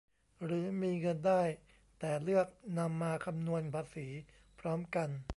[0.43, 1.43] หรือมีเงินได้
[1.99, 2.47] แต่เลือก
[2.79, 4.07] นำมาคำนวณภาษี
[4.59, 5.09] พร้อมกัน